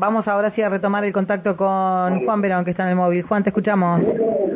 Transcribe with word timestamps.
vamos 0.00 0.26
ahora 0.26 0.50
sí 0.54 0.62
a 0.62 0.70
retomar 0.70 1.04
el 1.04 1.12
contacto 1.12 1.56
con 1.56 2.24
Juan 2.24 2.40
Verón, 2.40 2.64
que 2.64 2.70
está 2.70 2.84
en 2.84 2.90
el 2.90 2.96
móvil. 2.96 3.22
Juan, 3.22 3.44
te 3.44 3.50
escuchamos. 3.50 4.00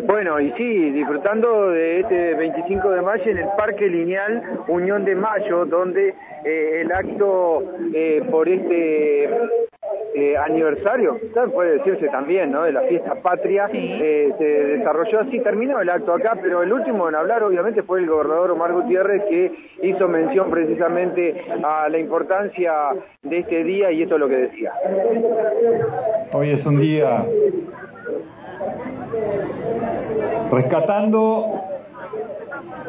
Bueno, 0.06 0.40
y 0.40 0.50
sí, 0.52 0.90
disfrutando 0.90 1.70
de 1.70 2.00
este 2.00 2.34
25 2.34 2.90
de 2.90 3.02
mayo 3.02 3.30
en 3.30 3.38
el 3.38 3.46
Parque 3.56 3.86
Lineal 3.86 4.42
Unión 4.68 5.04
de 5.04 5.14
Mayo, 5.14 5.66
donde 5.66 6.14
eh, 6.44 6.80
el 6.80 6.90
acto 6.90 7.62
eh, 7.94 8.22
por 8.30 8.48
este 8.48 9.28
eh, 10.16 10.36
aniversario, 10.36 11.18
puede 11.52 11.78
decirse 11.78 12.06
también, 12.08 12.52
¿no? 12.52 12.62
De 12.62 12.72
la 12.72 12.82
fiesta 12.82 13.16
patria, 13.16 13.66
se 13.68 14.32
desarrolló 14.38 15.20
así, 15.20 15.40
terminó 15.40 15.80
el 15.80 15.90
acto 15.90 16.14
acá, 16.14 16.38
pero 16.40 16.62
el 16.62 16.72
último 16.72 17.08
en 17.08 17.16
hablar 17.16 17.42
obviamente 17.42 17.82
fue 17.82 17.98
el 17.98 18.06
gobernador 18.06 18.52
Omar 18.52 18.72
Gutiérrez 18.72 19.24
que 19.24 19.52
hizo 19.82 20.06
mención 20.06 20.50
precisamente 20.50 21.44
a 21.64 21.88
la 21.88 21.98
importancia 21.98 22.72
de 23.22 23.38
este 23.38 23.64
día 23.64 23.90
y 23.90 24.02
esto 24.02 24.14
es 24.14 24.20
lo 24.20 24.28
que 24.28 24.36
decía. 24.36 24.72
Hoy 26.32 26.50
es 26.50 26.64
un 26.64 26.80
día 26.80 27.24
rescatando, 30.52 31.60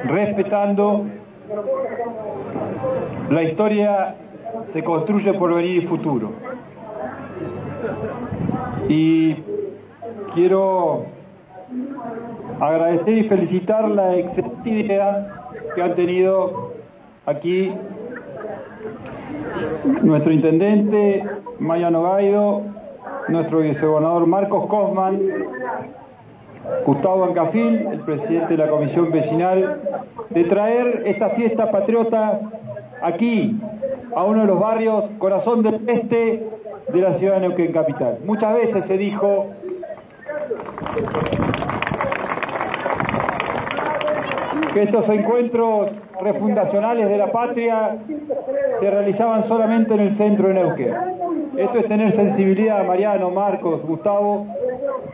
respetando. 0.06 1.06
La 3.32 3.44
historia 3.44 4.16
se 4.74 4.84
construye 4.84 5.34
por 5.34 5.56
venir 5.56 5.84
y 5.84 5.88
futuro. 5.88 6.32
Y 8.88 9.36
quiero 10.34 11.06
agradecer 12.60 13.18
y 13.18 13.24
felicitar 13.24 13.90
la 13.90 14.16
excelente 14.16 14.70
idea 14.70 15.28
que 15.74 15.82
han 15.82 15.96
tenido 15.96 16.74
aquí 17.26 17.72
nuestro 20.04 20.32
intendente 20.32 21.24
Mayano 21.60 22.04
Gaido, 22.04 22.62
nuestro 23.28 23.60
vicegobernador 23.60 24.28
Marcos 24.28 24.68
Cosman, 24.68 25.20
Gustavo 26.86 27.26
Ancafil, 27.26 27.88
el 27.92 28.00
presidente 28.02 28.56
de 28.56 28.58
la 28.58 28.70
Comisión 28.70 29.12
Vecinal, 29.12 29.82
de 30.30 30.44
traer 30.46 31.04
esta 31.06 31.30
fiesta 31.32 31.72
patriota 31.72 32.40
aquí, 33.02 33.60
a 34.16 34.24
uno 34.24 34.42
de 34.42 34.48
los 34.48 34.60
barrios 34.60 35.06
corazón 35.20 35.62
del 35.62 35.88
este 35.90 36.44
de 36.94 37.02
la 37.02 37.18
ciudad 37.18 37.36
de 37.36 37.42
Neuquén 37.42 37.72
Capital. 37.74 38.20
Muchas 38.26 38.54
veces 38.56 38.86
se 38.88 38.98
dijo 38.98 39.48
que 44.74 44.84
estos 44.84 45.10
encuentros 45.10 45.92
refundacionales 46.22 47.10
de 47.10 47.18
la 47.18 47.32
patria 47.32 47.98
se 48.80 48.90
realizaban 48.90 49.48
solamente 49.48 49.94
en 49.94 50.00
el 50.00 50.18
centro 50.18 50.48
de 50.48 50.54
Neuquén. 50.54 50.94
Esto 51.58 51.80
es 51.80 51.88
tener 51.88 52.16
sensibilidad, 52.16 52.86
Mariano, 52.86 53.32
Marcos, 53.32 53.82
Gustavo, 53.84 54.48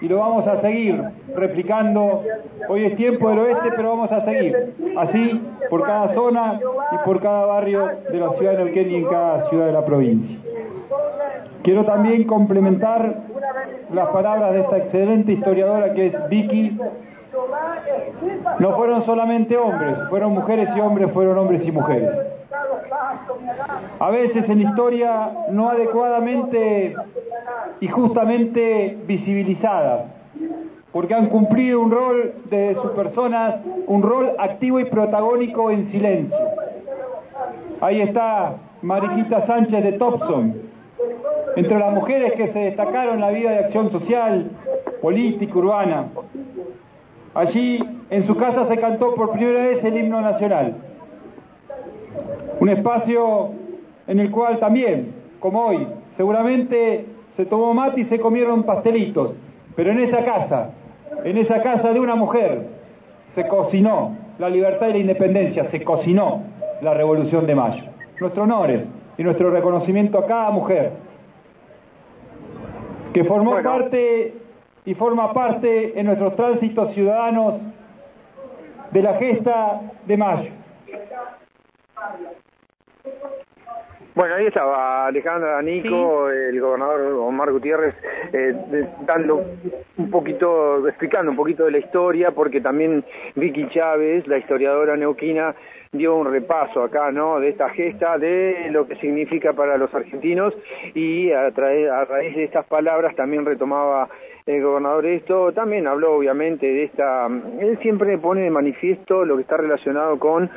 y 0.02 0.07
lo 0.07 0.17
vamos 0.17 0.47
a 0.47 0.59
seguir 0.61 1.02
replicando. 1.35 2.23
Hoy 2.67 2.85
es 2.85 2.95
tiempo 2.95 3.30
del 3.30 3.39
oeste, 3.39 3.69
pero 3.75 3.89
vamos 3.89 4.11
a 4.11 4.25
seguir 4.25 4.73
así 4.97 5.41
por 5.69 5.85
cada 5.85 6.13
zona 6.13 6.59
y 6.91 7.05
por 7.05 7.21
cada 7.21 7.45
barrio 7.45 7.88
de 8.11 8.19
la 8.19 8.33
ciudad 8.33 8.58
de 8.58 8.66
Neuquén 8.66 8.91
y 8.91 8.95
en 8.95 9.05
cada 9.05 9.49
ciudad 9.49 9.67
de 9.67 9.71
la 9.73 9.85
provincia. 9.85 10.38
Quiero 11.63 11.85
también 11.85 12.23
complementar 12.23 13.16
las 13.93 14.08
palabras 14.09 14.53
de 14.53 14.61
esta 14.61 14.77
excelente 14.77 15.33
historiadora 15.33 15.93
que 15.93 16.08
es 16.08 16.30
Vicky. 16.30 16.80
No 18.59 18.75
fueron 18.75 19.05
solamente 19.05 19.55
hombres, 19.55 19.97
fueron 20.09 20.33
mujeres 20.33 20.69
y 20.75 20.80
hombres, 20.80 21.11
fueron 21.11 21.38
hombres 21.38 21.61
y 21.63 21.71
mujeres. 21.71 22.09
A 23.99 24.09
veces 24.09 24.49
en 24.49 24.61
historia 24.61 25.31
no 25.52 25.69
adecuadamente 25.69 26.95
y 27.80 27.88
justamente 27.88 28.97
visibilizadas, 29.07 30.05
porque 30.91 31.13
han 31.13 31.27
cumplido 31.27 31.80
un 31.80 31.91
rol 31.91 32.33
de 32.49 32.75
sus 32.81 32.91
personas, 32.91 33.55
un 33.88 34.02
rol 34.03 34.31
activo 34.38 34.80
y 34.80 34.85
protagónico 34.85 35.71
en 35.71 35.92
silencio. 35.92 36.37
Ahí 37.81 38.02
está 38.02 38.58
Mariquita 38.81 39.45
Sánchez 39.48 39.83
de 39.83 39.93
Thompson, 39.93 40.55
entre 41.55 41.80
las 41.80 41.93
mujeres 41.93 42.33
que 42.33 42.52
se 42.53 42.59
destacaron 42.59 43.15
en 43.15 43.21
la 43.21 43.31
vida 43.31 43.52
de 43.52 43.59
acción 43.59 43.92
social, 43.92 44.52
política, 45.02 45.58
urbana. 45.58 46.05
Allí, 47.33 47.80
en 48.09 48.27
su 48.27 48.36
casa, 48.36 48.67
se 48.67 48.77
cantó 48.77 49.15
por 49.15 49.31
primera 49.31 49.67
vez 49.67 49.83
el 49.83 49.97
himno 49.97 50.21
nacional. 50.21 50.76
Un 52.59 52.70
espacio 52.70 53.52
en 54.08 54.20
el 54.20 54.30
cual 54.30 54.59
también, 54.59 55.14
como 55.39 55.65
hoy, 55.65 55.87
seguramente 56.17 57.05
se 57.37 57.45
tomó 57.45 57.73
mate 57.73 58.02
y 58.02 58.05
se 58.05 58.19
comieron 58.19 58.64
pastelitos, 58.64 59.33
pero 59.75 59.92
en 59.92 59.99
esa 59.99 60.23
casa, 60.23 60.71
en 61.23 61.37
esa 61.37 61.61
casa 61.61 61.93
de 61.93 61.99
una 61.99 62.15
mujer, 62.15 62.67
se 63.36 63.47
cocinó 63.47 64.17
la 64.39 64.49
libertad 64.49 64.87
y 64.89 64.93
la 64.93 64.97
independencia, 64.99 65.70
se 65.71 65.83
cocinó 65.83 66.43
la 66.81 66.93
Revolución 66.93 67.45
de 67.45 67.55
Mayo. 67.55 67.83
Nuestro 68.20 68.43
honor 68.43 68.70
y 69.17 69.23
nuestro 69.23 69.49
reconocimiento 69.49 70.17
a 70.17 70.25
cada 70.25 70.52
mujer 70.52 70.91
que 73.14 73.23
formó 73.25 73.61
parte 73.61 74.33
y 74.86 74.93
forma 74.95 75.33
parte 75.33 75.99
en 75.99 76.05
nuestros 76.05 76.36
tránsitos 76.36 76.93
ciudadanos 76.93 77.55
de 78.91 79.02
la 79.02 79.14
gesta 79.15 79.81
de 80.05 80.17
mayo. 80.17 80.52
Bueno, 84.21 84.36
ahí 84.36 84.45
estaba 84.45 85.08
Alejandra 85.08 85.59
Nico, 85.64 86.30
el 86.30 86.61
gobernador 86.61 87.02
Omar 87.14 87.52
Gutiérrez, 87.52 87.95
eh, 88.32 88.54
dando 89.04 89.43
un 89.98 90.11
poquito, 90.11 90.87
explicando 90.87 91.32
un 91.32 91.37
poquito 91.37 91.65
de 91.65 91.71
la 91.71 91.80
historia, 91.80 92.30
porque 92.30 92.61
también 92.61 93.04
Vicky 93.33 93.67
Chávez, 93.70 94.27
la 94.27 94.37
historiadora 94.37 94.95
neuquina, 94.95 95.55
dio 95.92 96.15
un 96.15 96.32
repaso 96.32 96.83
acá, 96.83 97.11
¿no? 97.11 97.39
De 97.39 97.49
esta 97.49 97.71
gesta, 97.71 98.20
de 98.20 98.67
lo 98.70 98.87
que 98.87 98.95
significa 98.98 99.54
para 99.54 99.76
los 99.77 99.92
argentinos 99.92 100.53
y 100.93 101.32
a, 101.32 101.48
a 101.48 102.05
raíz 102.05 102.36
de 102.36 102.43
estas 102.43 102.67
palabras 102.67 103.15
también 103.15 103.43
retomaba 103.43 104.08
el 104.45 104.61
gobernador 104.61 105.05
esto, 105.08 105.52
también 105.52 105.88
habló 105.88 106.14
obviamente 106.14 106.67
de 106.67 106.83
esta, 106.83 107.27
él 107.59 107.80
siempre 107.82 108.20
pone 108.20 108.42
de 108.42 108.52
manifiesto 108.52 109.26
lo 109.26 109.36
que 109.36 109.42
está 109.42 109.58
relacionado 109.58 110.20
con 110.20 110.49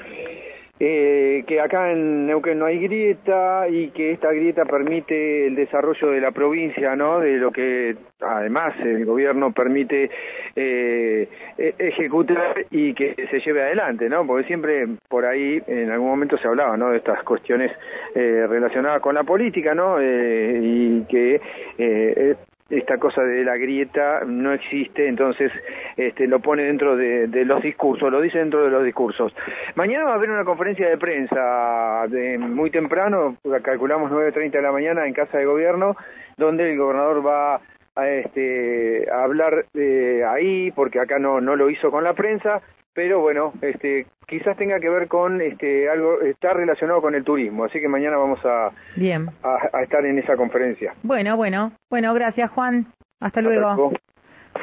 eh, 0.81 1.45
que 1.47 1.61
acá 1.61 1.93
en 1.93 2.27
Neuquén 2.27 2.59
no 2.59 2.67
hay 2.67 2.79
grieta 2.81 3.69
y 3.69 3.91
que 3.91 4.11
esta 4.13 4.33
grieta 4.33 4.65
permite 4.65 5.47
el 5.47 5.55
desarrollo 5.55 6.11
de 6.11 6.21
la 6.21 6.33
provincia, 6.33 6.97
¿no? 6.97 7.21
De 7.21 7.37
lo 7.37 7.53
que 7.53 7.97
además 8.21 8.75
el 8.81 9.05
gobierno 9.05 9.53
permite 9.53 10.11
eh, 10.57 11.29
e-, 11.57 11.75
ejecutar 11.79 12.67
y 12.71 12.93
que 12.93 13.15
se 13.31 13.41
lleve 13.41 13.63
adelante, 13.63 14.09
¿no? 14.09 14.27
Porque 14.27 14.47
siempre 14.47 14.89
por 15.09 15.25
ahí 15.25 15.63
en 15.67 15.91
algún 15.91 16.09
momento 16.09 16.37
se 16.39 16.49
hablaba, 16.49 16.77
¿no? 16.77 16.91
De 16.91 16.99
estas 16.99 17.23
cuestiones 17.23 17.71
eh, 18.15 18.47
relacionadas 18.49 19.01
con 19.01 19.15
la 19.15 19.23
política, 19.23 19.75
¿no? 19.75 20.01
Eh, 20.01 20.61
y 20.61 21.05
que 21.05 21.41
eh, 21.79 22.35
esta 22.79 22.99
cosa 22.99 23.23
de 23.23 23.45
la 23.45 23.57
grieta 23.57 24.23
no 24.27 24.53
existe, 24.53 25.09
entonces 25.09 25.53
este, 25.97 26.27
lo 26.27 26.41
pone 26.41 26.65
dentro 26.65 26.97
de, 26.97 27.29
los 27.45 27.63
discursos, 27.63 28.11
lo 28.11 28.21
dice 28.21 28.39
dentro 28.39 28.65
de 28.65 28.71
los 28.71 28.85
discursos. 28.85 29.35
Mañana 29.75 30.05
va 30.05 30.13
a 30.13 30.15
haber 30.15 30.31
una 30.31 30.45
conferencia 30.45 30.89
de 30.89 30.99
prensa 30.99 32.07
muy 32.39 32.71
temprano, 32.71 33.37
calculamos 33.63 34.11
9.30 34.11 34.51
de 34.51 34.63
la 34.63 34.73
mañana 34.73 35.07
en 35.07 35.15
Casa 35.15 35.39
de 35.39 35.47
Gobierno, 35.47 35.97
donde 36.37 36.71
el 36.71 36.79
gobernador 36.79 37.27
va 37.27 37.61
a, 37.97 38.09
este, 38.09 39.07
hablar 39.11 39.67
eh, 39.75 40.25
ahí, 40.29 40.73
porque 40.73 41.01
acá 41.01 41.19
no, 41.19 41.41
no 41.41 41.57
lo 41.57 41.71
hizo 41.71 41.91
con 41.91 42.05
la 42.05 42.15
prensa, 42.15 42.61
pero 42.95 43.21
bueno, 43.21 43.53
este, 43.61 44.07
quizás 44.27 44.57
tenga 44.57 44.79
que 44.81 44.89
ver 44.89 45.09
con 45.09 45.41
este, 45.41 45.89
algo, 45.89 46.21
está 46.23 46.55
relacionado 46.55 47.03
con 47.03 47.15
el 47.15 47.25
turismo, 47.25 47.65
así 47.65 47.81
que 47.81 47.89
mañana 47.89 48.17
vamos 48.17 48.39
a, 48.45 48.71
Bien. 48.97 49.29
a, 49.43 49.83
estar 49.83 50.07
en 50.07 50.19
esa 50.19 50.37
conferencia. 50.37 50.95
Bueno, 51.03 51.37
bueno, 51.37 51.73
bueno, 51.91 52.15
gracias 52.15 52.51
Juan, 52.53 52.87
hasta 53.21 53.41
luego. 53.41 53.93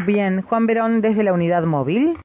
Bien, 0.05 0.41
Juan 0.41 0.65
Verón 0.67 1.01
desde 1.01 1.23
la 1.23 1.33
unidad 1.33 1.63
móvil. 1.63 2.17